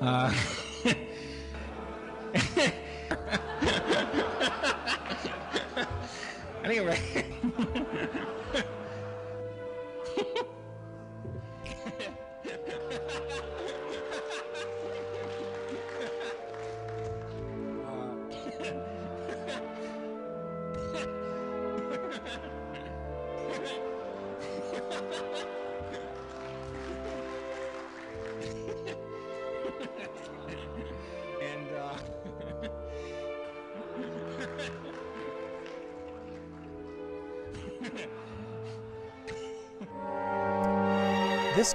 [0.00, 0.32] uh,
[6.64, 7.27] anyway.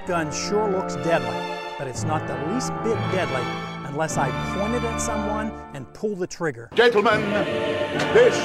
[0.03, 3.41] This gun sure looks deadly, but it's not the least bit deadly
[3.87, 6.69] unless I point it at someone and pull the trigger.
[6.73, 7.21] Gentlemen,
[8.13, 8.35] this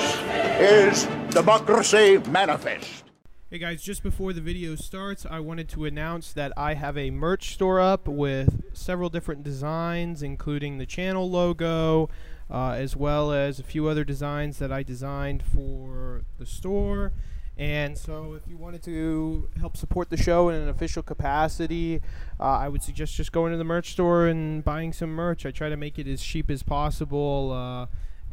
[0.60, 3.02] is Democracy Manifest.
[3.50, 7.10] Hey guys, just before the video starts, I wanted to announce that I have a
[7.10, 12.08] merch store up with several different designs, including the channel logo,
[12.48, 17.12] uh, as well as a few other designs that I designed for the store.
[17.58, 22.00] And so, if you wanted to help support the show in an official capacity,
[22.38, 25.44] uh, I would suggest just going to the merch store and buying some merch.
[25.44, 27.52] I try to make it as cheap as possible.
[27.52, 27.86] Uh,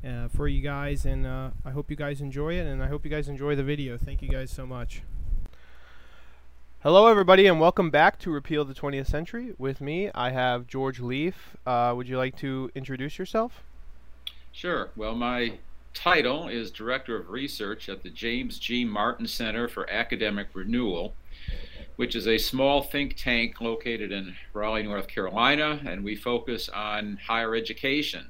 [0.05, 3.05] uh, for you guys, and uh, I hope you guys enjoy it, and I hope
[3.05, 3.97] you guys enjoy the video.
[3.97, 5.01] Thank you guys so much.
[6.83, 9.55] Hello, everybody, and welcome back to Repeal the 20th Century.
[9.57, 11.33] With me, I have George Leef.
[11.65, 13.63] Uh, would you like to introduce yourself?
[14.51, 14.89] Sure.
[14.95, 15.53] Well, my
[15.95, 18.85] title is Director of Research at the James G.
[18.85, 21.15] Martin Center for Academic Renewal,
[21.95, 27.17] which is a small think tank located in Raleigh, North Carolina, and we focus on
[27.25, 28.27] higher education.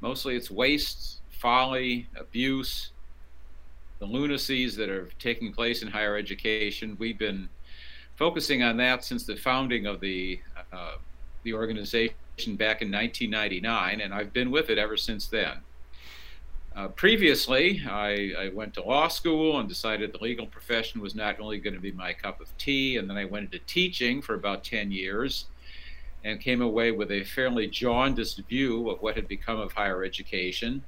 [0.00, 2.92] Mostly it's waste, folly, abuse,
[3.98, 6.96] the lunacies that are taking place in higher education.
[6.98, 7.48] We've been
[8.14, 10.40] focusing on that since the founding of the
[10.72, 10.92] uh,
[11.42, 12.14] the organization
[12.56, 15.58] back in 1999, and I've been with it ever since then.
[16.76, 21.40] Uh, previously, I, I, went to law school and decided the legal profession was not
[21.40, 24.34] only going to be my cup of tea, and then I went into teaching for
[24.34, 25.46] about 10 years
[26.22, 30.84] and came away with a fairly jaundiced view of what had become of higher education.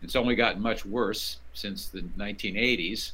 [0.00, 3.12] It's only gotten much worse since the 1980s.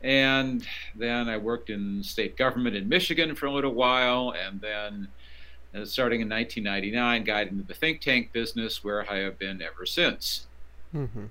[0.00, 5.08] And then I worked in state government in Michigan for a little while, and then
[5.74, 9.84] uh, starting in 1999, got into the think tank business where I have been ever
[9.84, 10.46] since.
[10.94, 11.26] Mm-hmm.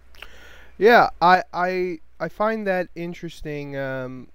[0.77, 3.77] Yeah, I, I I find that interesting.
[3.77, 4.29] Um,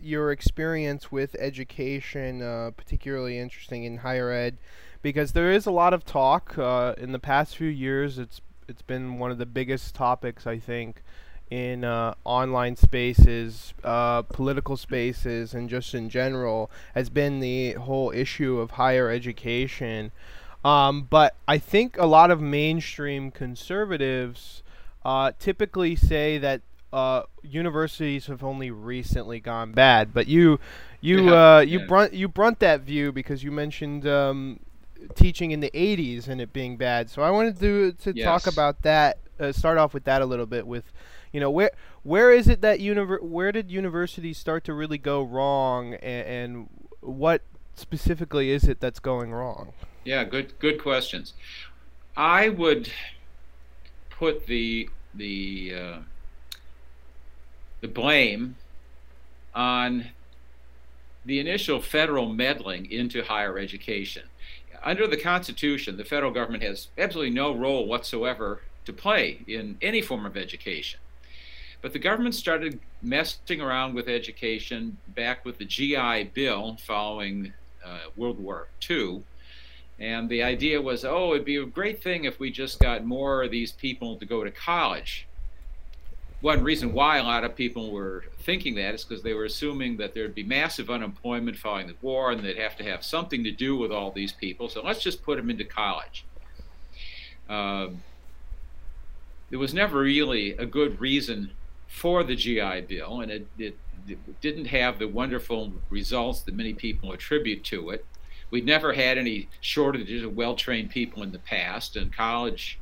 [0.00, 4.56] your experience with education, uh, particularly interesting in higher ed,
[5.02, 8.18] because there is a lot of talk uh, in the past few years.
[8.18, 11.02] It's it's been one of the biggest topics I think
[11.50, 18.10] in uh, online spaces, uh, political spaces, and just in general has been the whole
[18.12, 20.12] issue of higher education.
[20.64, 24.62] Um, but I think a lot of mainstream conservatives
[25.04, 30.12] uh, typically say that uh, universities have only recently gone bad.
[30.12, 30.58] But you,
[31.00, 31.86] you, Yeah, uh, you yeah.
[31.86, 34.60] brunt you brunt that view because you mentioned um,
[35.14, 37.10] teaching in the '80s and it being bad.
[37.10, 39.18] So I wanted to to talk about that.
[39.38, 40.92] Uh, start off with that a little bit with,
[41.32, 41.70] you know, where
[42.02, 46.68] where is it that univer- where did universities start to really go wrong, and, and
[47.00, 47.42] what
[47.78, 49.72] specifically is it that's going wrong?
[50.04, 51.34] Yeah, good good questions.
[52.16, 52.90] I would
[54.10, 55.98] put the the uh,
[57.80, 58.56] the blame
[59.54, 60.06] on
[61.24, 64.24] the initial federal meddling into higher education.
[64.82, 70.00] Under the Constitution, the federal government has absolutely no role whatsoever to play in any
[70.00, 71.00] form of education.
[71.82, 77.52] But the government started messing around with education back with the GI Bill following
[77.88, 79.22] uh, World War II.
[79.98, 83.42] And the idea was, oh, it'd be a great thing if we just got more
[83.42, 85.26] of these people to go to college.
[86.40, 89.96] One reason why a lot of people were thinking that is because they were assuming
[89.96, 93.50] that there'd be massive unemployment following the war and they'd have to have something to
[93.50, 94.68] do with all these people.
[94.68, 96.24] So let's just put them into college.
[97.48, 98.02] Um,
[99.50, 101.50] there was never really a good reason
[101.88, 103.87] for the GI Bill, and it, it, it
[104.40, 108.04] didn't have the wonderful results that many people attribute to it.
[108.50, 112.78] We'd never had any shortages of well trained people in the past, and college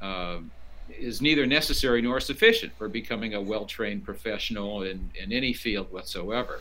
[0.00, 0.50] um
[0.98, 5.92] is neither necessary nor sufficient for becoming a well trained professional in, in any field
[5.92, 6.60] whatsoever.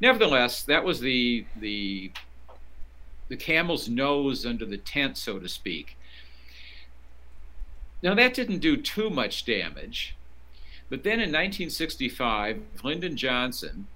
[0.00, 2.10] Nevertheless, that was the, the,
[3.28, 5.96] the camel's nose under the tent, so to speak.
[8.02, 10.16] now that didn't do too much damage,
[10.90, 13.86] but then in 1965, Lyndon Johnson,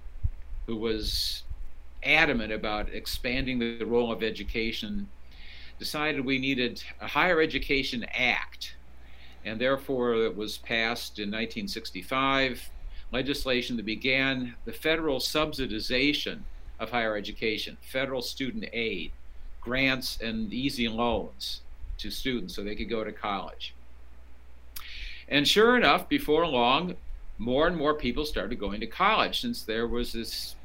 [0.65, 1.43] who was
[2.03, 5.07] adamant about expanding the role of education,
[5.77, 8.75] decided we needed a higher education act.
[9.45, 12.69] And therefore, it was passed in 1965
[13.11, 16.39] legislation that began the federal subsidization
[16.79, 19.11] of higher education, federal student aid,
[19.61, 21.61] grants, and easy loans
[21.97, 23.73] to students so they could go to college.
[25.29, 26.95] And sure enough, before long,
[27.37, 30.55] more and more people started going to college since there was this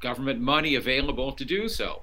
[0.00, 2.02] government money available to do so.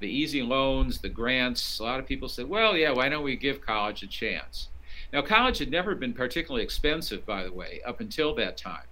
[0.00, 3.36] The easy loans, the grants, a lot of people said, well, yeah, why don't we
[3.36, 4.68] give college a chance?
[5.12, 8.84] Now, college had never been particularly expensive, by the way, up until that time.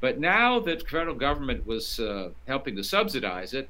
[0.00, 3.68] But now that the federal government was uh, helping to subsidize it,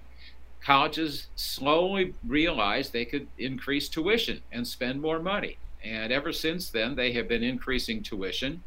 [0.63, 5.59] colleges slowly realized they could increase tuition and spend more money.
[5.85, 8.63] And ever since then, they have been increasing tuition.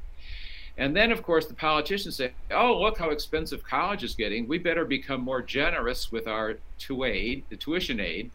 [0.77, 4.47] And then, of course, the politicians say, oh, look how expensive college is getting.
[4.47, 8.31] We better become more generous with our to aid, the tuition aid.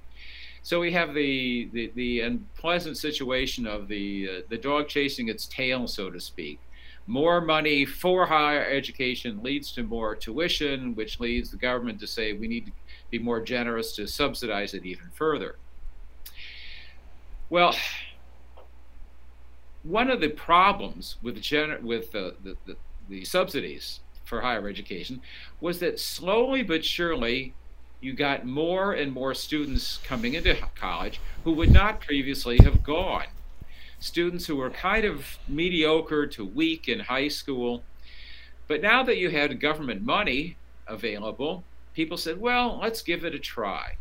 [0.63, 5.47] So we have the, the, the unpleasant situation of the, uh, the dog chasing its
[5.47, 6.61] tail, so to speak.
[7.07, 12.33] More money for higher education leads to more tuition, which leads the government to say
[12.33, 12.73] we need to
[13.11, 15.57] be more generous to subsidize it even further.
[17.49, 17.75] Well,
[19.83, 22.77] one of the problems with gener- with the, the, the,
[23.09, 25.21] the subsidies for higher education
[25.61, 27.55] was that slowly but surely
[28.01, 33.27] you got more and more students coming into college who would not previously have gone.
[33.99, 37.83] Students who were kind of mediocre to weak in high school.
[38.69, 40.57] But now that you had government money
[40.87, 43.97] available, people said, well, let's give it a try.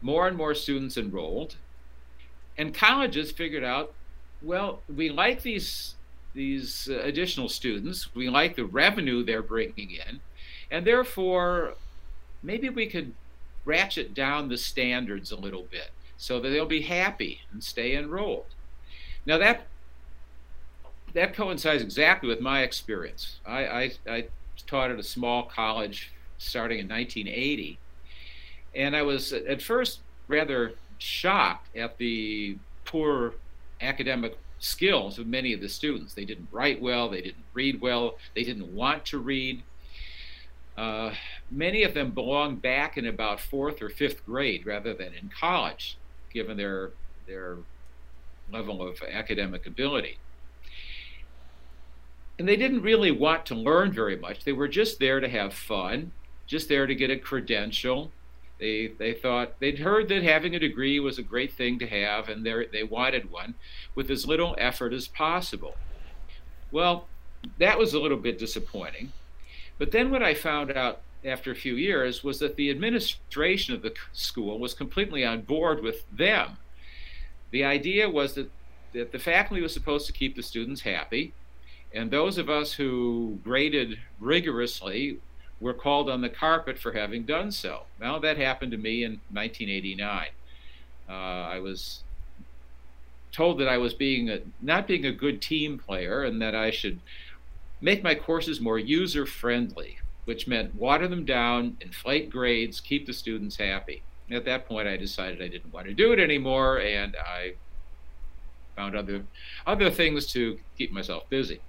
[0.00, 1.56] More and more students enrolled,
[2.58, 3.94] and colleges figured out,
[4.42, 5.94] well, we like these
[6.34, 10.20] these uh, additional students, we like the revenue they're bringing in,
[10.70, 11.74] and therefore
[12.42, 13.12] maybe we could
[13.64, 18.44] ratchet down the standards a little bit so that they'll be happy and stay enrolled.
[19.24, 19.66] Now that
[21.14, 23.40] that coincides exactly with my experience.
[23.46, 24.26] I, I, I
[24.66, 27.78] taught at a small college starting in 1980,
[28.74, 33.34] and I was at first rather shocked at the poor
[33.80, 36.14] academic skills of many of the students.
[36.14, 39.62] They didn't write well, they didn't read well, they didn't want to read.
[40.76, 41.12] Uh,
[41.50, 45.96] many of them belonged back in about fourth or fifth grade rather than in college,
[46.32, 46.90] given their
[47.26, 47.58] their
[48.50, 50.18] level of academic ability.
[52.38, 54.44] And they didn't really want to learn very much.
[54.44, 56.12] They were just there to have fun,
[56.46, 58.12] just there to get a credential,
[58.58, 62.28] they they thought they'd heard that having a degree was a great thing to have,
[62.28, 63.54] and they they wanted one
[63.94, 65.76] with as little effort as possible.
[66.70, 67.06] Well,
[67.58, 69.12] that was a little bit disappointing.
[69.78, 73.82] But then what I found out after a few years was that the administration of
[73.82, 76.58] the school was completely on board with them.
[77.50, 78.50] The idea was that,
[78.92, 81.32] that the faculty was supposed to keep the students happy,
[81.92, 85.18] and those of us who graded rigorously
[85.60, 87.82] were called on the carpet for having done so.
[88.00, 90.28] Now, that happened to me in 1989.
[91.08, 92.02] Uh, I was
[93.32, 96.70] told that I was being a, not being a good team player and that I
[96.70, 97.00] should
[97.80, 103.12] make my courses more user friendly, which meant water them down, inflate grades, keep the
[103.12, 104.02] students happy.
[104.30, 107.54] At that point, I decided I didn't want to do it anymore, and I
[108.76, 109.24] found other
[109.66, 111.60] other things to keep myself busy.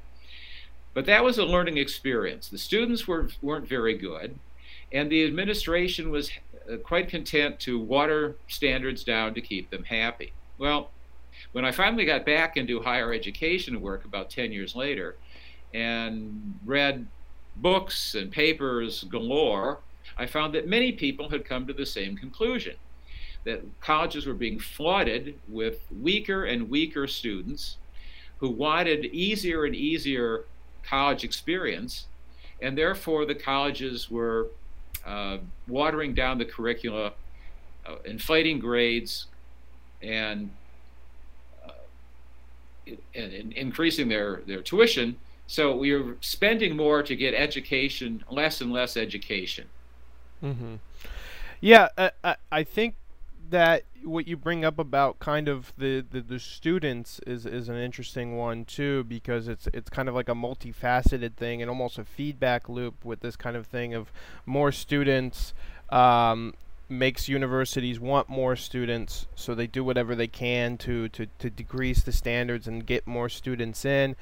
[0.94, 2.50] But that was a learning experience.
[2.50, 4.38] The students were, weren't very good,
[4.92, 6.32] and the administration was
[6.72, 10.34] uh, quite content to water standards down to keep them happy.
[10.58, 10.90] Well,
[11.52, 15.16] when I finally got back into higher education work about 10 years later
[15.74, 17.08] and read
[17.58, 19.80] books and papers galore,
[20.18, 22.76] I found that many people had come to the same conclusion
[23.46, 27.78] that colleges were being flooded with weaker and weaker students
[28.38, 30.46] who wanted easier and easier
[30.90, 32.08] college experience,
[32.62, 34.48] and therefore the colleges were
[35.06, 37.14] uh, watering down the curricula,
[37.86, 39.28] uh, inflating grades,
[40.02, 40.50] and,
[41.66, 41.72] uh,
[43.16, 45.16] and, and increasing their, their tuition.
[45.48, 49.68] So we were spending more to get education, less and less education.
[50.44, 50.76] Mm-hmm.
[51.62, 51.88] Yeah,
[52.24, 52.96] I, I think
[53.50, 57.76] that what you bring up about kind of the, the, the students is, is an
[57.76, 62.06] interesting one too because it's it's kind of like a multifaceted thing and almost a
[62.06, 64.12] feedback loop with this kind of thing of
[64.46, 65.54] more students
[65.90, 66.54] um,
[66.90, 72.02] makes universities want more students, so they do whatever they can to, to, to decrease
[72.02, 74.16] the standards and get more students in.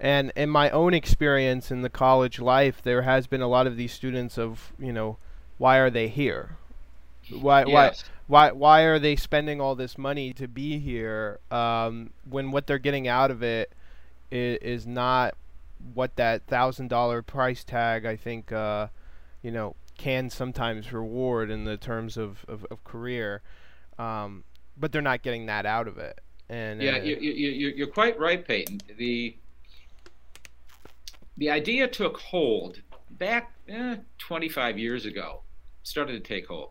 [0.00, 3.76] And in my own experience in the college life, there has been a lot of
[3.76, 5.18] these students of, you know,
[5.58, 6.56] why are they here?
[7.30, 7.68] Why Yes.
[7.68, 12.66] why why why are they spending all this money to be here um, when what
[12.66, 13.72] they're getting out of it
[14.30, 15.34] is, is not
[15.92, 18.88] what that thousand dollar price tag I think uh,
[19.42, 23.42] you know can sometimes reward in the terms of, of, of career,
[23.98, 24.44] um,
[24.76, 26.20] but they're not getting that out of it.
[26.48, 28.80] And Yeah, uh, you, you, you, you're quite right, Peyton.
[28.96, 29.36] The
[31.36, 35.43] the idea took hold back eh, 25 years ago.
[35.84, 36.70] Started to take hold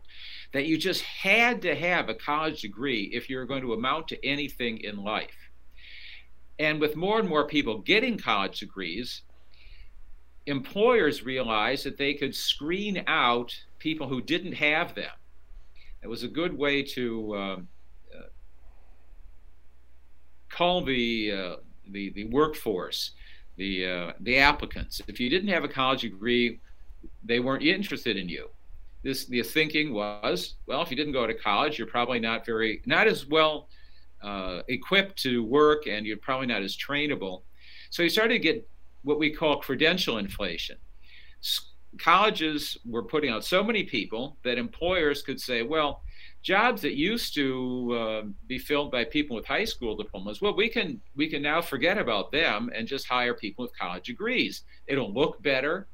[0.53, 4.25] that you just had to have a college degree if you're going to amount to
[4.25, 5.49] anything in life.
[6.59, 9.23] And with more and more people getting college degrees,
[10.45, 15.11] employers realized that they could screen out people who didn't have them.
[16.03, 17.67] It was a good way to um,
[18.13, 18.27] uh,
[20.49, 21.55] cull the, uh,
[21.89, 23.11] the the workforce,
[23.57, 25.01] the uh, the applicants.
[25.07, 26.59] If you didn't have a college degree,
[27.23, 28.49] they weren't interested in you.
[29.03, 32.81] This the thinking was, well, if you didn't go to college, you're probably not very
[32.85, 33.67] not as well
[34.21, 37.43] uh, equipped to work, and you're probably not as trainable.
[37.89, 38.67] So you started to get
[39.03, 40.77] what we call credential inflation.
[41.43, 46.01] S- colleges were putting out so many people that employers could say, well,
[46.41, 50.69] jobs that used to uh, be filled by people with high school diplomas, well, we
[50.69, 54.63] can we can now forget about them and just hire people with college degrees.
[54.87, 55.87] It'll look better.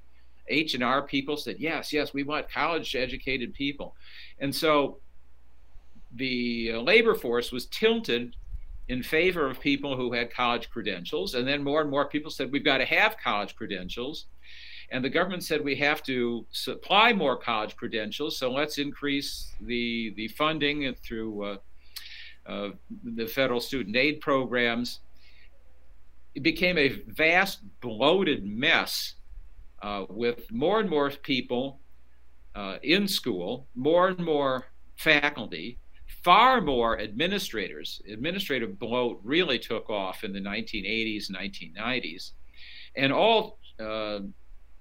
[0.49, 3.95] H and R people said, yes, yes, we want college educated people,
[4.39, 4.99] and so
[6.15, 8.35] the labor force was tilted
[8.87, 11.35] in favor of people who had college credentials.
[11.35, 14.25] And then more and more people said, we've got to have college credentials.
[14.91, 20.11] And the government said we have to supply more college credentials, so let's increase the,
[20.15, 21.57] the funding through uh,
[22.47, 22.69] uh,
[23.03, 25.01] the federal student aid programs.
[26.33, 29.13] It became a vast, bloated mess
[29.81, 31.79] uh, with more and more people
[32.55, 35.79] uh, in school, more and more faculty,
[36.23, 38.01] far more administrators.
[38.11, 42.31] Administrative bloat really took off in the 1980s, 1990s,
[42.95, 44.19] and all uh,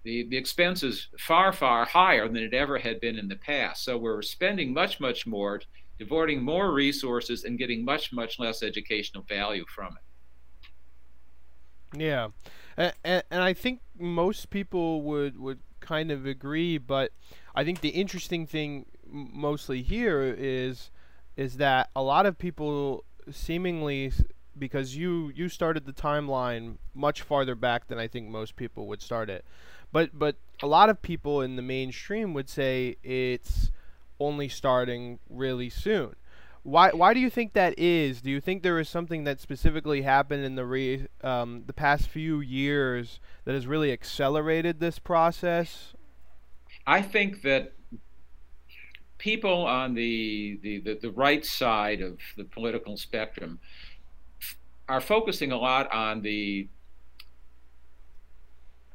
[0.05, 3.85] the the expenses far far higher than it ever had been in the past.
[3.85, 5.61] So we're spending much much more,
[5.99, 12.01] devoting more resources, and getting much much less educational value from it.
[12.01, 12.29] Yeah,
[12.77, 17.13] and, and, and I think most people would would kind of agree, but
[17.55, 20.91] I think the interesting thing mostly here is
[21.37, 24.13] is that a lot of people seemingly
[24.59, 29.03] because you you started the timeline much farther back than I think most people would
[29.03, 29.45] start it.
[29.93, 33.71] But but a lot of people in the mainstream would say it's
[34.21, 36.17] only starting really soon.
[36.69, 38.21] Why why do you think that is?
[38.21, 42.09] Do you think there is something that specifically happened in the re, um, the past
[42.09, 45.95] few years that has really accelerated this process?
[46.87, 47.73] I think that
[49.17, 53.59] people on the, the, the, the, right side of the political spectrum
[54.89, 56.69] are focusing a lot on the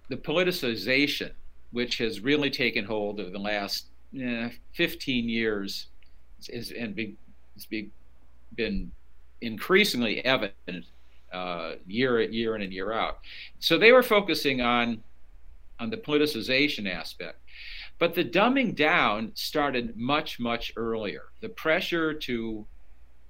[0.09, 1.31] the politicization,
[1.71, 3.87] which has really taken hold over the last
[4.19, 5.87] eh, 15 years,
[6.49, 7.15] is, and be,
[7.55, 7.89] it's be,
[8.55, 8.91] been
[9.41, 10.85] increasingly evident
[11.31, 13.19] uh, year year in and year out.
[13.59, 15.03] So they were focusing on
[15.79, 17.39] on the politicization aspect.
[17.99, 21.23] But the dumbing down started much, much earlier.
[21.41, 22.65] The pressure to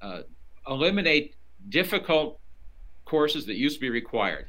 [0.01, 0.22] uh,
[0.68, 1.36] eliminate
[1.70, 2.39] difficult
[3.06, 4.48] courses that used to be required.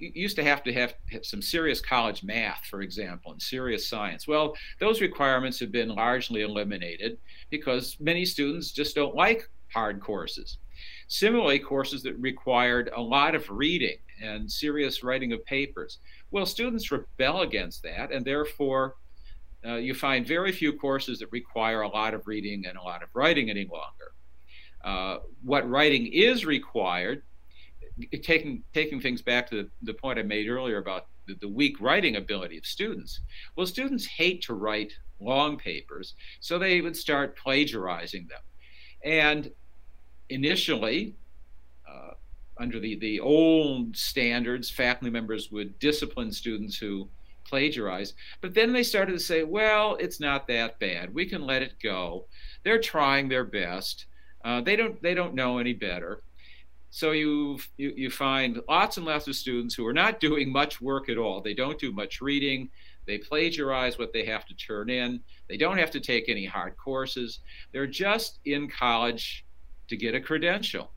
[0.00, 4.26] You used to have to have, some serious college math, for example, and serious science.
[4.26, 7.18] Well, those requirements have been largely eliminated
[7.50, 10.58] because many students just don't like hard courses.
[11.08, 15.98] Similarly, courses that required a lot of reading and serious writing of papers.
[16.30, 18.96] Well, students rebel against that, and therefore
[19.66, 23.02] uh, you find very few courses that require a lot of reading and a lot
[23.02, 24.12] of writing any longer.
[24.84, 27.22] Uh, what writing is required,
[28.22, 31.80] taking taking things back to the, the point I made earlier about the, the, weak
[31.80, 33.20] writing ability of students.
[33.56, 38.40] Well, students hate to write long papers, so they would start plagiarizing them.
[39.04, 39.50] And
[40.28, 41.14] initially,
[41.88, 42.12] uh,
[42.58, 47.08] under the, the old standards, faculty members would discipline students who
[47.44, 48.14] plagiarize.
[48.40, 51.14] But then they started to say, well, it's not that bad.
[51.14, 52.26] We can let it go.
[52.64, 54.06] They're trying their best.
[54.44, 56.22] Uh, they don't they don't know any better.
[56.94, 61.08] So you, you find lots and lots of students who are not doing much work
[61.08, 61.40] at all.
[61.40, 62.70] They don't do much reading.
[63.04, 65.20] They plagiarize what they have to turn in.
[65.48, 67.40] They don't have to take any hard courses.
[67.72, 69.44] They're just in college
[69.88, 70.92] to get a credential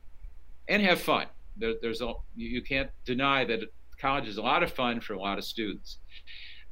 [0.68, 1.26] and have fun.
[1.56, 3.62] There, there's a, you can't deny that
[4.00, 5.98] college is a lot of fun for a lot of students.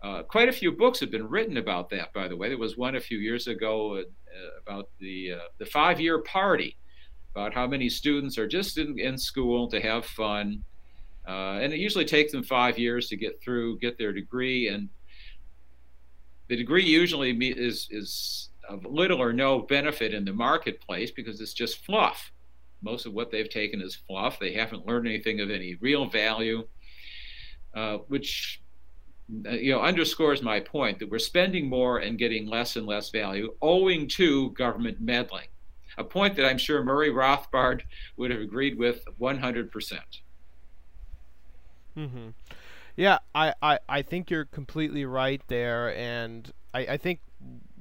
[0.04, 2.48] Uh, quite a few books have been written about that, by the way.
[2.48, 4.02] There was one a few years ago uh,
[4.62, 6.76] about the uh, the five year party,
[7.36, 10.64] about how many students are just in, in school to have fun,
[11.28, 14.88] uh, and it usually takes them five years to get through, get their degree, and
[16.48, 21.52] the degree usually is is of little or no benefit in the marketplace because it's
[21.52, 22.32] just fluff.
[22.82, 24.38] Most of what they've taken is fluff.
[24.38, 26.66] They haven't learned anything of any real value,
[27.74, 28.62] uh, which
[29.46, 33.10] uh, you know underscores my point that we're spending more and getting less and less
[33.10, 35.48] value owing to government meddling.
[35.98, 37.82] A point that I'm sure Murray Rothbard
[38.16, 40.20] would have agreed with 100 percent.
[41.96, 42.28] Mm-hmm.
[42.96, 47.20] Yeah, I, I, I think you're completely right there, and I, I think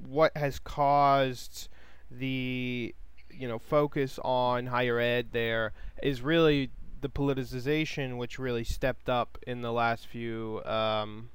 [0.06, 1.68] what has caused
[2.10, 2.94] the
[3.30, 6.70] you know focus on higher ed there is really
[7.00, 11.30] the politicization, which really stepped up in the last few um,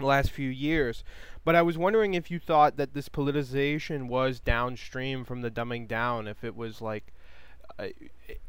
[0.00, 1.04] last few years.
[1.44, 5.86] But I was wondering if you thought that this politicization was downstream from the dumbing
[5.86, 7.12] down, if it was like
[7.78, 7.92] a,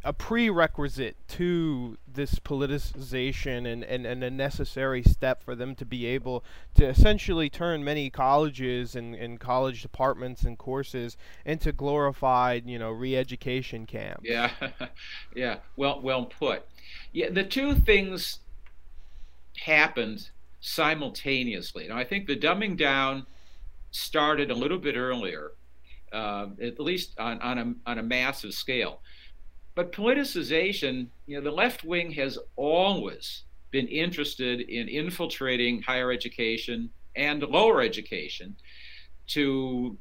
[0.04, 6.06] a prerequisite to this politicization and, and, and a necessary step for them to be
[6.06, 6.44] able
[6.76, 12.92] to essentially turn many colleges and, and college departments and courses into glorified, you know,
[12.92, 14.24] re-education camps.
[14.24, 14.52] Yeah,
[15.36, 16.66] yeah, well, well put.
[17.12, 18.40] Yeah, the two things
[19.58, 20.30] happened
[20.66, 21.88] simultaneously.
[21.88, 23.28] Now, I think the dumbing down
[23.92, 25.52] started a little bit earlier,
[26.12, 29.02] uh, at least on, on, a, on a massive scale.
[29.76, 36.90] But politicization, you know, the left wing has always been interested in infiltrating higher education
[37.16, 38.56] and lower education
[39.28, 39.96] to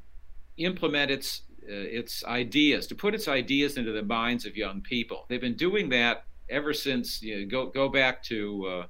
[0.57, 5.25] implement its uh, its ideas, to put its ideas into the minds of young people.
[5.27, 8.85] They've been doing that ever since you know, go go back to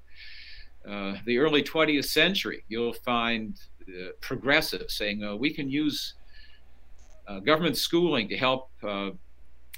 [0.87, 2.63] uh, uh, the early 20th century.
[2.67, 6.13] You'll find uh, progressives saying uh, we can use
[7.27, 8.69] uh, government schooling to help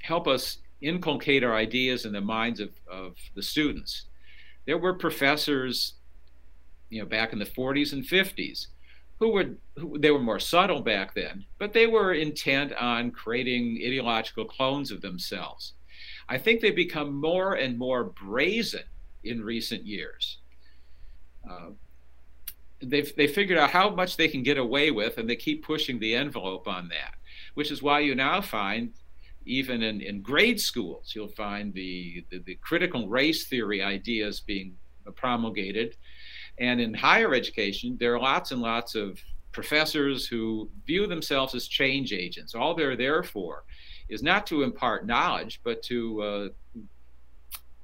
[0.01, 4.05] help us inculcate our ideas in the minds of, of the students.
[4.65, 5.93] There were professors,
[6.89, 8.67] you know, back in the 40s and 50s
[9.19, 14.45] who who, they were more subtle back then, but they were intent on creating ideological
[14.45, 15.73] clones of themselves.
[16.29, 18.83] I think they've become more and more brazen
[19.23, 20.39] in recent years.
[21.49, 21.69] Uh,
[22.81, 25.99] they've they figured out how much they can get away with, and they keep pushing
[25.99, 27.15] the envelope on that.
[27.53, 28.93] Which is why you now find
[29.47, 34.75] even in, in grade schools, you'll find the, the, the critical race theory ideas being
[35.15, 35.95] promulgated.
[36.59, 39.19] And in higher education, there are lots and lots of
[39.53, 42.55] professors who view themselves as change agents.
[42.55, 43.63] All they're there for
[44.09, 46.47] is not to impart knowledge, but to uh,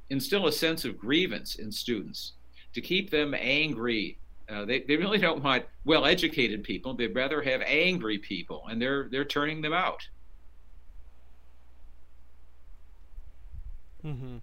[0.10, 2.34] instill a sense of grievance in students,
[2.74, 4.18] to keep them angry.
[4.50, 8.82] Uh, they, they really don't want well educated people, they'd rather have angry people, and
[8.82, 10.08] they're, they're turning them out.
[14.06, 14.38] Mm-hmm.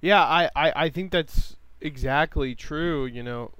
[0.00, 3.06] Yeah, I, I, I think that's exactly true.
[3.06, 3.50] You know,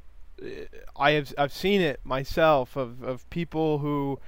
[0.97, 4.19] I have I've seen it myself of, of people who,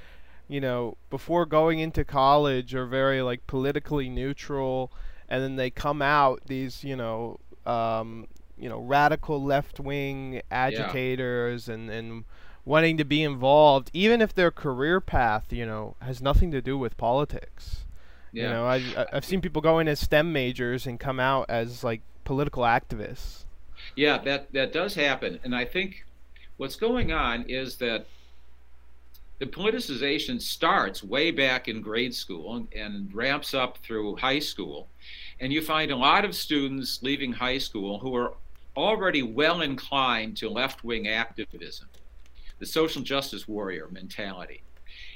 [0.49, 4.93] you know, before going into college are very like politically neutral,
[5.29, 8.27] and then they come out these you know um,
[8.63, 11.75] you know radical left wing agitators yeah.
[11.75, 12.25] and and
[12.65, 16.79] wanting to be involved, even if their career path you know has nothing to do
[16.79, 17.85] with politics.
[18.33, 18.45] Yeah.
[18.45, 21.83] You know, I I've seen people go in as STEM majors and come out as
[21.83, 23.45] like political activists.
[23.97, 26.07] Yeah, that that does happen, and I think
[26.57, 28.07] what's going on is that
[29.41, 34.87] the politicization starts way back in grade school and, and, ramps up through high school.
[35.41, 38.35] And you find a lot of students leaving high school who are
[38.77, 41.89] already well inclined to left wing activism,
[42.59, 44.63] the social justice warrior mentality.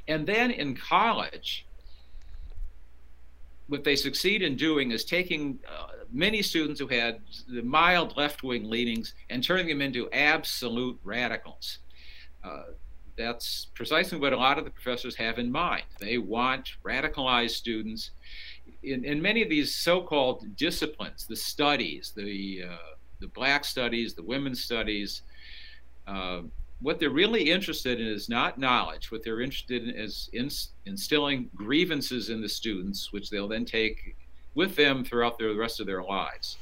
[0.08, 1.66] And then in college,
[3.68, 8.42] what they succeed in doing is taking uh, many students who had the mild left
[8.42, 11.78] wing leanings and turning them into absolute radicals.
[12.44, 12.62] Uh,
[13.18, 15.84] that's precisely what a lot of the professors have in mind.
[15.98, 18.10] They want radicalized students
[18.82, 22.76] in, in many of these so called disciplines, the studies, the, uh,
[23.20, 25.22] the black studies, the women's studies.
[26.06, 26.42] Uh,
[26.80, 29.10] what they're really interested in is not knowledge.
[29.10, 30.30] What they're interested in is
[30.84, 34.14] instilling grievances in the students, which they'll then take
[34.54, 36.58] with them throughout the rest of their lives.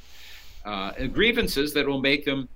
[0.65, 2.47] Uh, and grievances that will make them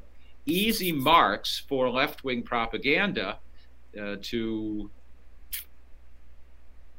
[0.46, 3.38] easy marks for left wing propaganda
[4.02, 4.90] uh, to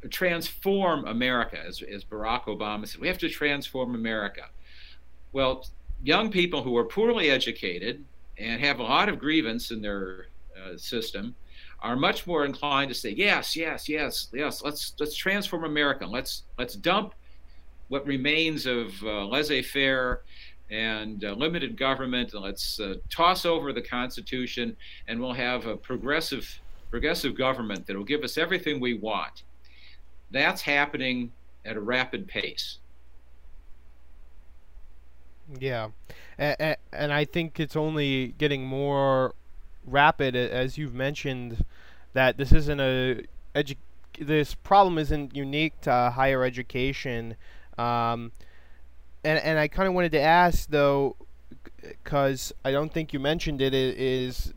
[0.09, 3.01] transform America, as, as Barack Obama said.
[3.01, 4.47] We have to transform America.
[5.33, 5.67] Well,
[6.03, 8.05] young people who are poorly educated
[8.39, 11.35] and have a lot of grievance in their uh, system
[11.81, 16.07] are much more inclined to say yes yes yes yes let's let's transform america.
[16.07, 17.15] Let's let's dump
[17.89, 20.23] what remains of uh, laissez-faire
[20.71, 24.77] and uh, limited government and let's uh, toss over the constitution
[25.09, 26.49] and we'll have a progressive
[26.91, 29.45] progressive government that will give us everything we want.
[30.31, 31.33] That's happening
[31.65, 32.79] at a rapid pace
[35.59, 35.89] yeah
[36.39, 39.35] and, and i think it's only getting more
[39.87, 41.65] rapid as you've mentioned
[42.13, 43.23] that this isn't a
[43.55, 43.77] edu-
[44.19, 47.37] this problem isn't unique to higher education
[47.79, 48.33] um,
[49.25, 51.17] and and I kind of wanted to ask though
[51.81, 54.53] because I don't think you mentioned it is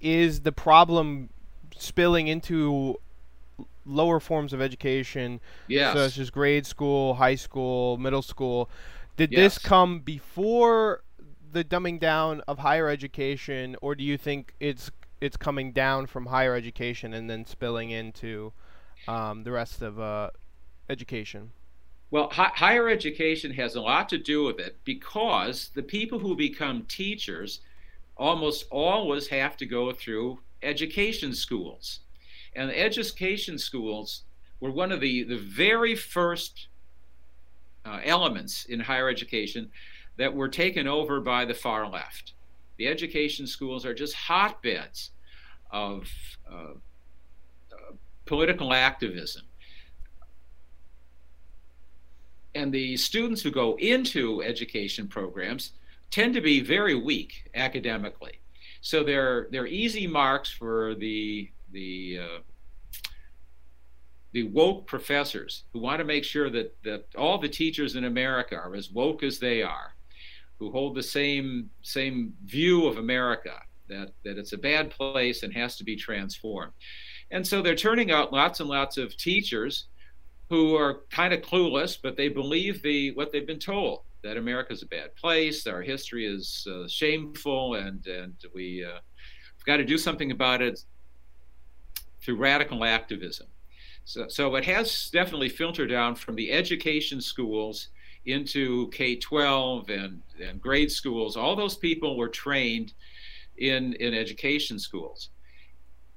[0.00, 1.30] is the problem
[1.76, 2.96] spilling into
[3.84, 5.94] lower forms of education yes.
[5.94, 8.68] such as grade school high school middle school
[9.16, 9.54] did yes.
[9.54, 11.02] this come before
[11.52, 16.26] the dumbing down of higher education or do you think it's it's coming down from
[16.26, 18.52] higher education and then spilling into
[19.08, 20.30] um, the rest of uh,
[20.90, 21.52] education?
[22.10, 26.36] Well, hi- higher education has a lot to do with it because the people who
[26.36, 27.60] become teachers
[28.16, 32.00] almost always have to go through education schools.
[32.54, 34.22] And education schools
[34.60, 36.68] were one of the, the very first
[37.86, 39.70] uh, elements in higher education
[40.16, 42.32] that were taken over by the far left.
[42.78, 45.10] The education schools are just hotbeds
[45.70, 46.08] of
[46.50, 46.74] uh,
[48.26, 49.42] political activism.
[52.54, 55.72] And the students who go into education programs
[56.10, 58.40] tend to be very weak academically.
[58.80, 62.38] So they're, they're easy marks for the, the, uh,
[64.36, 68.54] the woke professors who want to make sure that, that all the teachers in America
[68.54, 69.94] are as woke as they are
[70.58, 73.54] who hold the same same view of America
[73.88, 76.74] that that it's a bad place and has to be transformed.
[77.30, 79.86] And so they're turning out lots and lots of teachers
[80.50, 84.82] who are kind of clueless, but they believe the what they've been told that America's
[84.82, 89.00] a bad place, our history is uh, shameful, and and we uh,
[89.56, 90.84] we've got to do something about it
[92.20, 93.46] through radical activism.
[94.06, 97.88] So, so it has definitely filtered down from the education schools
[98.24, 102.94] into K 12 and, and grade schools, all those people were trained
[103.58, 105.30] in, in education schools.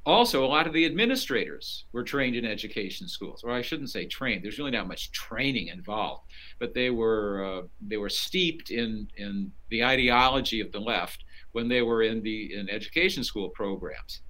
[0.06, 4.06] Also, a lot of the administrators were trained in education schools, or I shouldn't say
[4.06, 4.44] trained.
[4.44, 9.52] There's really not much training involved, but they were uh, they were steeped in in
[9.70, 14.22] the ideology of the left when they were in the in education school programs.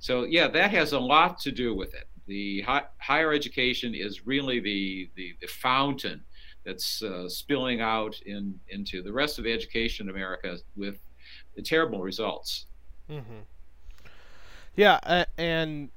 [0.00, 2.08] So yeah, that has a lot to do with it.
[2.30, 6.22] The hi- higher education is really the, the, the fountain
[6.64, 11.00] that's uh, spilling out in, into the rest of education in America with
[11.56, 12.66] the terrible results.
[13.10, 13.40] Mm-hmm.
[14.76, 15.90] Yeah, uh, and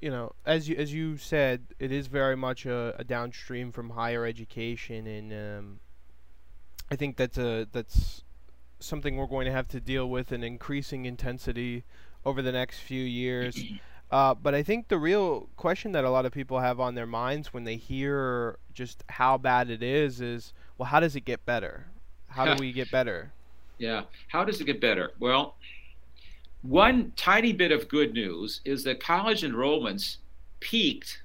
[0.00, 3.90] you know, as you as you said, it is very much a, a downstream from
[3.90, 5.80] higher education, and um,
[6.92, 8.22] I think that's a that's
[8.78, 11.82] something we're going to have to deal with in increasing intensity
[12.24, 13.60] over the next few years.
[14.12, 17.06] Uh, but I think the real question that a lot of people have on their
[17.06, 21.44] minds when they hear just how bad it is is, well, how does it get
[21.46, 21.86] better?
[22.28, 23.32] How do we get better?
[23.78, 25.12] Yeah, how does it get better?
[25.18, 25.56] Well,
[26.60, 30.18] one tiny bit of good news is that college enrollments
[30.60, 31.22] peaked,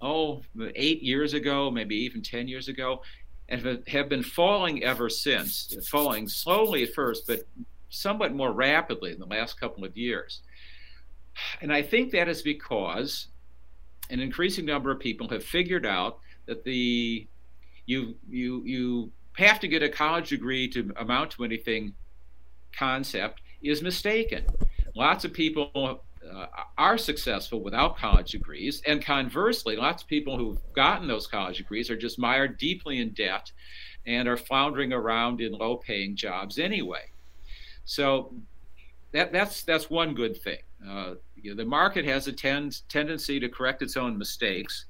[0.00, 0.40] oh,
[0.76, 3.02] eight years ago, maybe even 10 years ago,
[3.50, 5.76] and have been falling ever since.
[5.90, 7.46] Falling slowly at first, but
[7.90, 10.40] somewhat more rapidly in the last couple of years.
[11.60, 13.28] And I think that is because
[14.10, 17.26] an increasing number of people have figured out that the
[17.86, 21.94] you you you have to get a college degree to amount to anything
[22.76, 24.44] concept is mistaken.
[24.94, 26.46] Lots of people uh,
[26.78, 31.90] are successful without college degrees, and conversely, lots of people who've gotten those college degrees
[31.90, 33.50] are just mired deeply in debt
[34.06, 37.10] and are floundering around in low-paying jobs anyway.
[37.84, 38.34] So
[39.12, 40.58] that that's that's one good thing.
[40.88, 44.86] Uh, you know, the market has a tend, tendency to correct its own mistakes.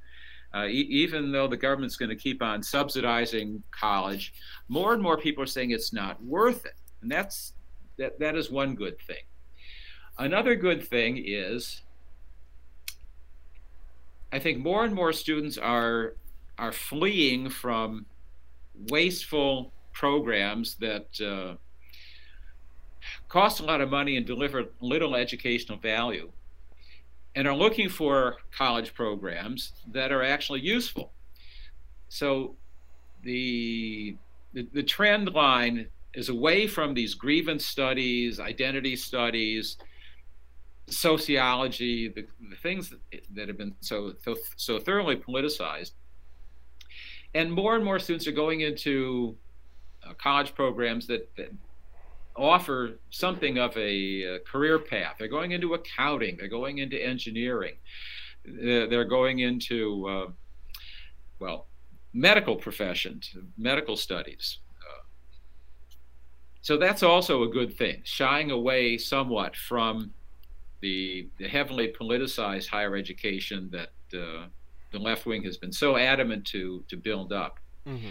[0.54, 4.33] Uh, e- even though the government's going to keep on subsidizing college,
[4.68, 7.54] more and more people are saying it's not worth it, and that's
[7.98, 9.22] that that is one good thing.
[10.18, 11.83] Another good thing is,
[14.33, 16.14] I think more and more students are
[16.59, 18.07] are fleeing from
[18.90, 21.57] wasteful programs that uh,
[23.29, 26.31] cost a lot of money and deliver little educational value,
[27.35, 31.12] and are looking for college programs that are actually useful.
[32.09, 32.57] So
[33.23, 34.17] the,
[34.53, 39.79] the, the trend line is away from these grievance studies, identity studies,
[40.87, 43.01] sociology, the, the things that,
[43.35, 45.93] that have been so, so, so thoroughly politicized.
[47.35, 49.37] And more and more students are going into
[50.07, 51.51] uh, college programs that, that
[52.37, 55.16] offer something of a, a, career path.
[55.18, 57.75] They're going into accounting, they're going into engineering,
[58.44, 60.31] they're, they're going into, uh,
[61.38, 61.66] well,
[62.12, 64.59] medical professions, medical studies.
[64.81, 65.03] Uh,
[66.61, 70.12] so that's also a good thing, shying away somewhat from
[70.81, 74.47] the, the heavily politicized higher education that uh,
[74.92, 77.59] the left wing has been so adamant to, to build up.
[77.87, 78.07] Mm-hmm.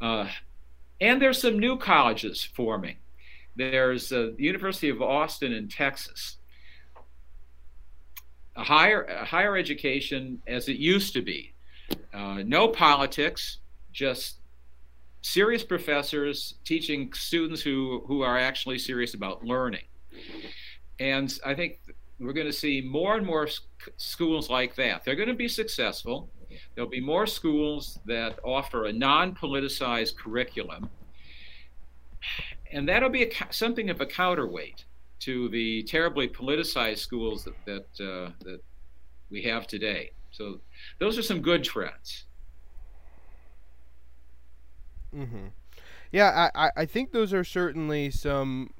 [0.00, 0.28] Uh,
[1.00, 2.96] and there's some new colleges forming.
[3.56, 6.36] There's the University of Austin in Texas.
[8.56, 11.54] A higher, a higher education as it used to be,
[12.12, 13.58] uh, no politics,
[13.92, 14.38] just
[15.22, 19.84] serious professors teaching students who, who are actually serious about learning.
[21.00, 21.80] And I think
[22.20, 23.48] we're going to see more and more
[23.96, 25.04] schools like that.
[25.04, 26.30] They're going to be successful.
[26.74, 30.88] There'll be more schools that offer a non politicized curriculum.
[32.74, 34.84] And that'll be a, something of a counterweight
[35.20, 38.60] to the terribly politicized schools that, that, uh, that
[39.30, 40.10] we have today.
[40.32, 40.60] So
[40.98, 42.24] those are some good trends.
[45.14, 45.46] Mm-hmm.
[46.10, 48.70] Yeah, I, I think those are certainly some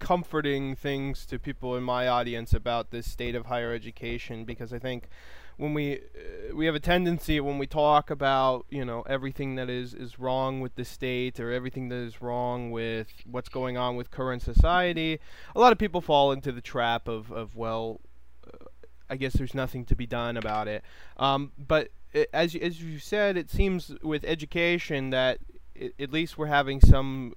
[0.00, 4.78] comforting things to people in my audience about this state of higher education because I
[4.78, 5.08] think
[5.56, 9.70] when we uh, we have a tendency when we talk about you know everything that
[9.70, 13.96] is is wrong with the state or everything that is wrong with what's going on
[13.96, 15.18] with current society
[15.54, 18.00] a lot of people fall into the trap of of well
[19.12, 20.82] I guess there's nothing to be done about it.
[21.18, 25.38] Um, but it, as as you said, it seems with education that
[25.74, 27.34] it, at least we're having some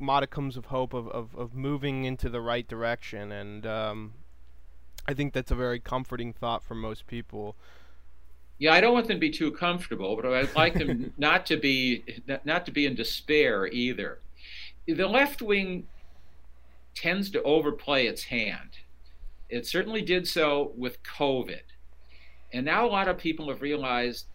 [0.00, 4.14] modicums of hope of, of, of moving into the right direction, and um,
[5.06, 7.56] I think that's a very comforting thought for most people.
[8.58, 11.56] Yeah, I don't want them to be too comfortable, but I'd like them not to
[11.56, 12.04] be
[12.44, 14.18] not to be in despair either.
[14.86, 15.86] The left wing
[16.94, 18.78] tends to overplay its hand
[19.50, 21.62] it certainly did so with COVID.
[22.52, 24.26] And now a lot of people have realized,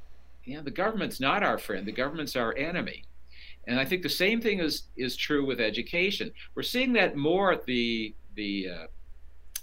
[0.44, 3.06] yeah, the government's not our friend, the government's our enemy.
[3.68, 6.32] And I think the same thing is is true with education.
[6.54, 8.88] We're seeing that more at the the uh,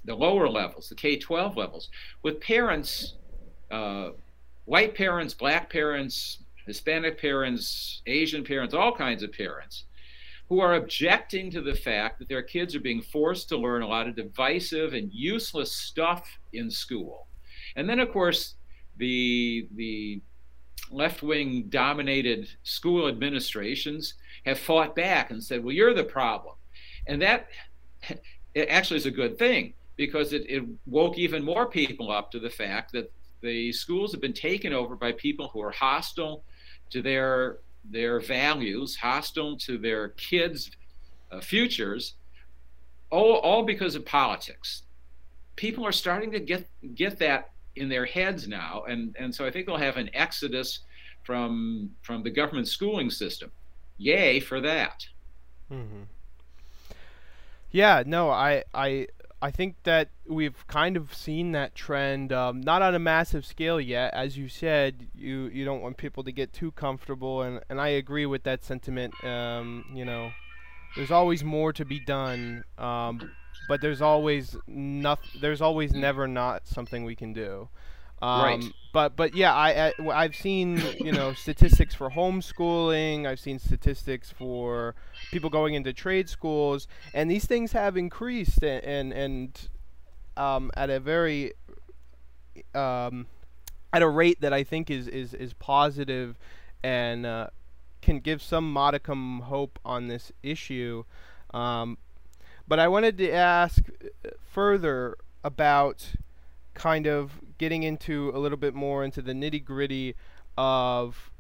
[0.04, 1.88] the lower levels, the K-12 levels,
[2.22, 3.14] with parents,
[3.70, 4.10] uh,
[4.64, 9.84] white parents, black parents, Hispanic parents, Asian parents, all kinds of parents,
[10.48, 13.86] who are objecting to the fact that their kids are being forced to learn a
[13.86, 17.26] lot of divisive and useless stuff in school.
[17.76, 18.56] And then, of course,
[18.98, 20.20] the the
[20.90, 26.56] left-wing dominated school administrations have fought back and said, "Well, you're the problem,"
[27.06, 27.48] and that
[28.54, 32.38] it actually is a good thing because it, it woke even more people up to
[32.38, 36.44] the fact that the schools have been taken over by people who are hostile
[36.90, 37.59] to their
[37.90, 40.70] their values, hostile to their kids'
[41.33, 42.14] uh, futures,
[43.11, 44.83] all, all because of politics.
[45.57, 49.50] People are starting to get get that in their heads now, and, and so I
[49.50, 50.81] think they'll have an exodus
[51.24, 53.50] from from the government schooling system.
[53.98, 55.07] Yay for that.
[55.70, 56.02] Mm-hmm.
[57.70, 59.09] Yeah, no, I I
[59.42, 63.81] I think that we've kind of seen that trend, um, not on a massive scale
[63.81, 64.14] yet.
[64.14, 67.88] As you said, you you don't want people to get too comfortable, and, and I
[67.88, 69.12] agree with that sentiment.
[69.24, 70.31] Um, you know,
[70.94, 73.33] there's always more to be done, um,
[73.68, 77.68] but there's always not, There's always never not something we can do.
[78.22, 78.64] Um, right.
[78.92, 83.26] But but yeah, I, I have seen you know statistics for homeschooling.
[83.26, 84.94] I've seen statistics for
[85.30, 89.68] people going into trade schools, and these things have increased and and, and
[90.37, 91.52] um, at a very
[92.74, 93.26] um,
[93.92, 96.38] at a rate that I think is is is positive
[96.85, 97.48] and uh,
[98.02, 101.04] can give some modicum hope on this issue.
[101.52, 101.98] Um,
[102.68, 106.12] but I wanted to ask uh, further about
[106.74, 110.16] kind of getting into a little bit more into the nitty gritty
[110.59, 111.31] of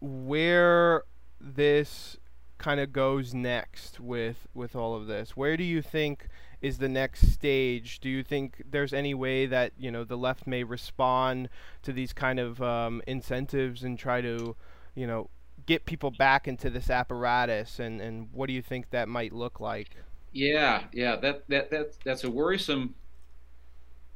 [0.00, 1.02] where
[1.38, 2.16] this
[2.56, 5.36] kind of goes next with with all of this.
[5.36, 6.28] Where do you think
[6.62, 8.00] is the next stage?
[8.00, 11.50] Do you think there's any way that you know the left may respond
[11.82, 14.56] to these kind of um, incentives and try to,
[14.94, 15.28] you know,
[15.66, 19.60] get people back into this apparatus, and, and what do you think that might look
[19.60, 19.90] like?
[20.32, 22.94] Yeah, yeah, that that that that's a worrisome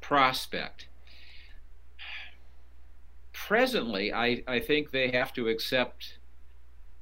[0.01, 0.87] prospect.
[3.35, 6.19] Presently, I, I think they have to accept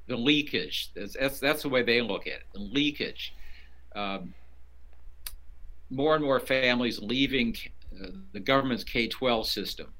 [0.07, 0.91] the leakage.
[0.93, 2.47] That's, that's, that's the way they look at it.
[2.53, 3.33] The leakage.
[3.95, 4.33] Um,
[5.89, 7.55] more and more families leaving
[8.01, 9.93] uh, the government's K-12 system.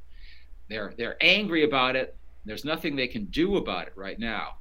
[0.69, 2.15] They're they're angry about it.
[2.45, 4.55] There's nothing they can do about it right now.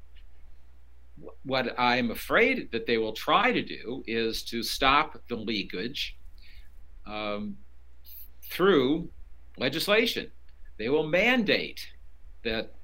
[1.45, 6.17] What I'm afraid that they will try to do is to stop the leakage
[7.07, 7.57] um,
[8.51, 9.09] through
[9.57, 10.31] legislation.
[10.83, 11.87] They will mandate
[12.43, 12.75] that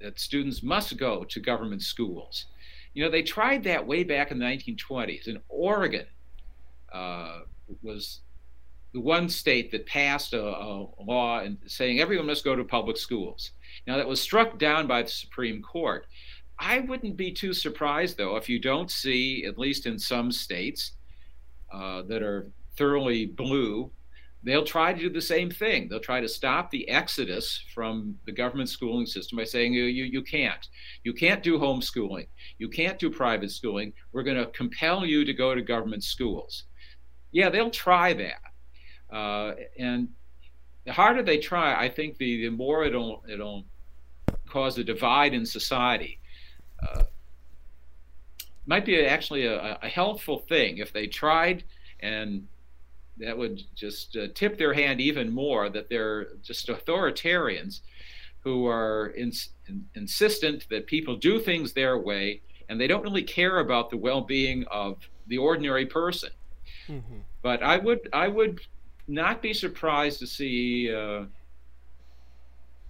[0.00, 2.46] that students must go to government schools.
[2.94, 5.26] You know, they tried that way back in the 1920s.
[5.26, 6.06] In Oregon,
[6.92, 7.40] uh,
[7.82, 8.20] was
[8.92, 12.96] the one state that passed a, a law and saying everyone must go to public
[12.96, 13.50] schools.
[13.88, 16.06] Now that was struck down by the Supreme Court.
[16.60, 20.92] I wouldn't be too surprised though if you don't see, at least in some states
[21.72, 23.90] uh, that are thoroughly blue,
[24.46, 25.88] they'll try to do the same thing.
[25.88, 30.04] They'll try to stop the exodus from the government schooling system by saying you you,
[30.04, 30.68] you can't.
[31.02, 32.28] You can't do homeschooling.
[32.58, 33.92] You can't do private schooling.
[34.12, 36.64] We're going to compel you to go to government schools.
[37.32, 39.14] Yeah, they'll try that.
[39.14, 40.08] Uh, and
[40.84, 43.64] the harder they try, I think the, the more it'll it'll
[44.48, 46.20] cause a divide in society.
[46.80, 47.02] Uh,
[48.66, 51.64] might be actually a, a, helpful thing if they tried,
[52.00, 52.46] and
[53.18, 57.80] that would just uh, tip their hand even more that they're just authoritarians
[58.40, 63.22] who are ins- in, insistent that people do things their way, and they don't really
[63.22, 66.30] care about the well-being of the ordinary person.
[66.88, 67.18] Mm-hmm.
[67.42, 68.60] But I would I would
[69.08, 71.24] not be surprised to see uh,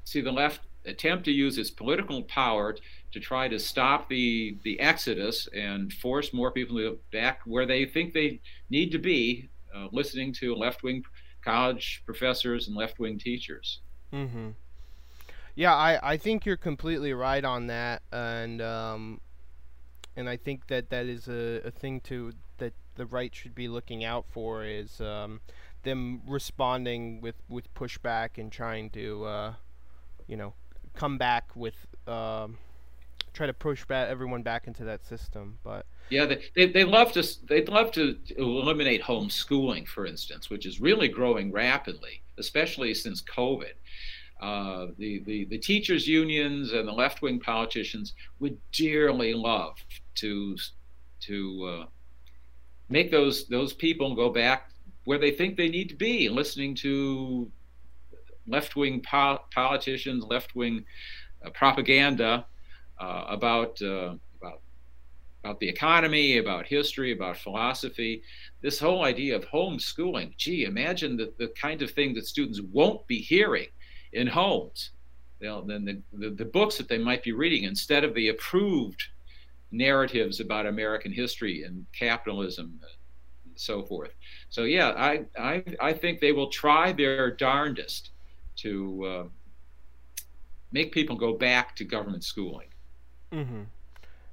[0.05, 2.77] see the left attempt to use its political power
[3.13, 8.13] to try to stop the the exodus and force more people back where they think
[8.13, 11.03] they need to be, uh, listening to left wing
[11.45, 13.81] college professors and left wing teachers.
[14.13, 14.51] Mm-hmm.
[15.55, 19.21] Yeah, I, I think you're completely right on that, and um,
[20.15, 23.69] and I think that that is a, a thing to that the right should be
[23.69, 25.41] looking out for is um,
[25.83, 29.55] them responding with with pushback and trying to uh,
[30.27, 30.53] you know
[30.95, 32.59] come back with um,
[33.37, 37.23] try to push back everyone back into that system but yeah they, they, love to
[37.49, 43.75] they'd love to eliminate homeschooling for instance which is really growing rapidly especially since covid.
[44.41, 49.77] Uh, the, the, the teachers unions and the left-wing politicians would dearly love
[50.15, 50.55] to
[51.19, 51.87] to uh,
[52.91, 54.71] make those those people go back
[55.05, 57.51] where they think they need to be, listening to
[58.47, 60.85] left wing po- politicians, left wing
[61.45, 62.45] uh, propaganda
[62.99, 64.61] about, uh, about,
[65.45, 68.23] about the economy, about history, about philosophy.
[68.63, 73.07] This whole idea of homeschooling gee, imagine the, the kind of thing that students won't
[73.07, 73.69] be hearing
[74.13, 74.91] in homes.
[75.41, 79.03] You then the, the, the books that they might be reading instead of the approved
[79.71, 82.81] narratives about American history and capitalism
[83.59, 84.13] so forth.
[84.51, 88.11] So yeah, I I I think they will try their darndest
[88.57, 89.25] to uh,
[90.73, 92.69] make people go back to government schooling.
[93.33, 93.63] Mm-hmm.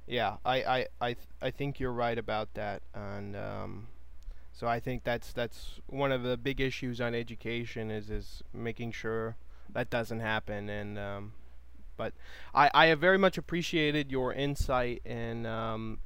[0.06, 3.88] Yeah, I I I I think you're right about that, and um,
[4.52, 8.92] so I think that's that's one of the big issues on education is is making
[8.92, 9.36] sure
[9.72, 10.98] that doesn't happen and.
[10.98, 11.32] Um,
[11.96, 12.12] but
[12.52, 16.00] I, I have very much appreciated your insight and um,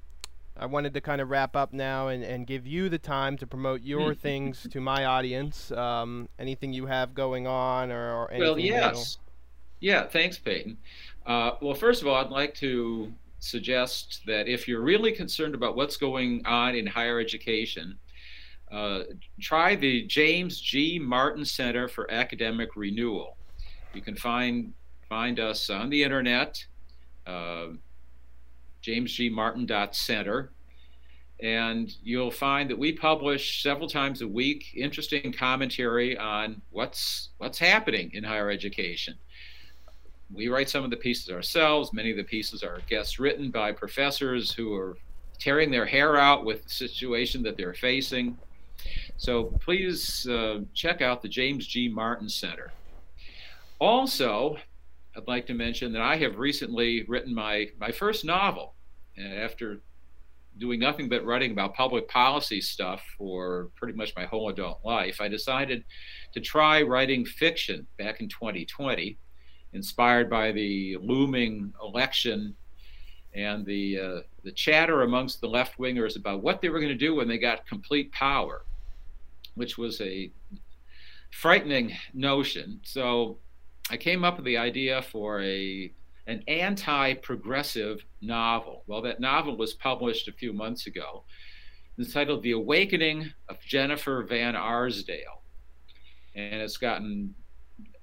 [0.57, 3.47] I wanted to kind of wrap up now and, and give you the time to
[3.47, 5.71] promote your things to my audience.
[5.71, 8.49] Um, anything you have going on or, or anything.
[8.49, 9.19] Well, yes.
[9.81, 10.79] Yeah, thanks, Peyton.
[11.29, 15.77] Uh, well, first of all, I'd like to suggest that if you're really concerned about
[15.77, 17.99] what's going on in higher education,
[18.73, 19.01] uh,
[19.41, 20.99] try the James G.
[20.99, 23.37] Martin Center for Academic Renewal.
[23.95, 24.73] You can find
[25.09, 26.65] find us on the internet.
[27.27, 27.69] Uh,
[28.83, 30.51] jamesgmartin.center.
[31.41, 37.59] And you'll find that we publish several times a week interesting commentary on what's what's
[37.59, 39.15] happening in higher education.
[40.33, 41.93] We write some of the pieces ourselves.
[41.93, 44.97] Many of the pieces are guest written by professors who are
[45.39, 48.37] tearing their hair out with the situation that they're facing.
[49.17, 51.89] So please uh, check out the James G.
[51.89, 52.73] Martin Center.
[53.81, 54.57] Also,
[55.17, 58.75] I'd like to mention that I have recently written my, my first novel.
[59.17, 59.81] And after
[60.59, 65.21] doing nothing but writing about public policy stuff for pretty much my whole adult life,
[65.21, 65.85] I decided
[66.35, 69.17] to try writing fiction back in 2020,
[69.73, 72.55] inspired by the looming election
[73.35, 77.07] and the uh, the chatter amongst the left wingers about what they were going to
[77.07, 78.65] do when they got complete power,
[79.55, 80.31] which was a
[81.31, 82.81] frightening notion.
[82.83, 83.39] So
[83.91, 85.93] I came up with the idea for a
[86.27, 88.83] an anti-progressive novel.
[88.87, 91.25] Well, that novel was published a few months ago.
[91.97, 95.43] It's titled The Awakening of Jennifer Van Arsdale.
[96.35, 97.35] And it's gotten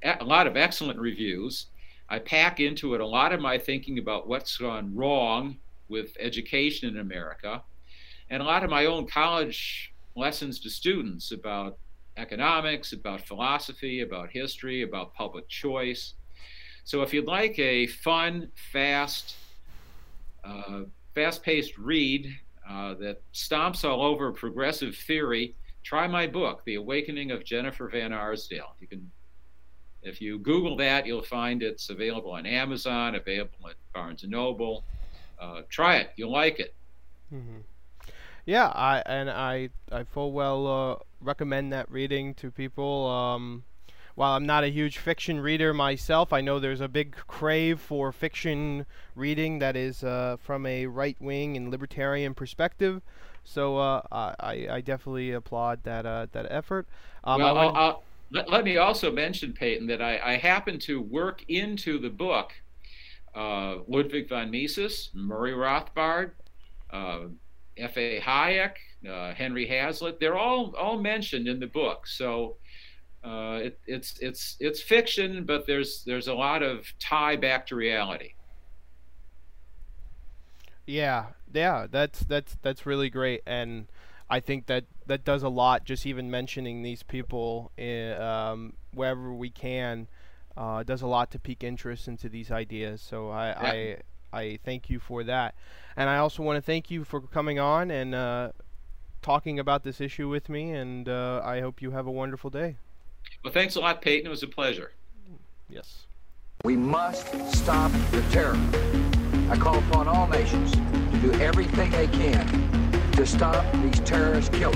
[0.04, 1.68] a lot of excellent reviews.
[2.10, 5.58] I pack into it a lot of my thinking about what's gone wrong
[5.90, 7.64] with education in America
[8.30, 11.78] and a lot of my own college lessons to students about
[12.18, 16.14] economics, about philosophy, about history, about public choice.
[16.84, 19.36] So if you'd like a fun, fast,
[20.44, 20.84] uh,
[21.14, 22.28] fast-paced read
[22.70, 28.14] uh, that stomps all over progressive theory, try my book, The Awakening of Jennifer Van
[28.14, 28.76] Arsdale.
[28.80, 29.12] You can,
[30.06, 34.84] if you Google that, you'll find it's available on Amazon, available at Barnes and Noble.
[35.40, 36.74] Uh, try it; you'll like it.
[37.34, 37.58] Mm-hmm.
[38.46, 43.08] Yeah, I and I I full well uh, recommend that reading to people.
[43.08, 43.64] Um,
[44.14, 48.14] while I'm not a huge fiction reader myself, I know there's a big crave for
[48.14, 53.02] fiction reading that is uh, from a right wing and libertarian perspective.
[53.44, 56.88] So uh, I, I definitely applaud that uh, that effort.
[57.24, 58.04] Um, well, I'll, I'll,
[58.36, 62.52] let, let, me also mention, Peyton, that I, I happen to work into the book
[63.34, 66.32] uh, Ludwig von Mises, Murray Rothbard,
[66.92, 67.28] uh,
[67.78, 68.20] F.A.
[68.20, 68.74] Hayek,
[69.10, 70.20] uh, Henry Hazlitt.
[70.20, 72.08] They're all all mentioned in the book.
[72.08, 72.58] So
[73.24, 77.76] uh, it, it's it's it's fiction, but there's there's a lot of tie back to
[77.76, 78.34] reality.
[80.86, 83.88] Yeah, yeah, that's that's that's really great, and
[84.30, 85.86] I think that that does a lot.
[85.86, 90.08] Just even mentioning these people in, eh, um, wherever we can
[90.58, 93.02] uh, does a lot to pique interest into these ideas.
[93.02, 93.98] So I, yeah.
[94.34, 95.56] I I thank you for that,
[95.96, 98.52] and I also want to thank you for coming on and uh,
[99.22, 100.72] talking about this issue with me.
[100.72, 102.78] And uh, I hope you have a wonderful day.
[103.44, 104.26] Well, thanks a lot, Peyton.
[104.26, 104.92] It was a pleasure.
[105.70, 106.06] Yes.
[106.64, 108.58] We must stop the terror.
[109.50, 112.85] I call upon all nations to do everything they can
[113.16, 114.76] to stop these terrorist killers.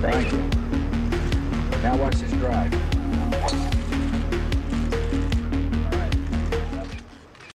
[0.00, 0.38] Thank you.
[1.82, 2.93] Now watch this drive.